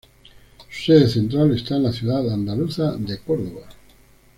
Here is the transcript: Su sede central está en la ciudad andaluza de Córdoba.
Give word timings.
Su 0.71 0.81
sede 0.85 1.07
central 1.07 1.53
está 1.55 1.75
en 1.75 1.83
la 1.83 1.91
ciudad 1.93 2.27
andaluza 2.33 2.93
de 2.97 3.19
Córdoba. 3.19 3.69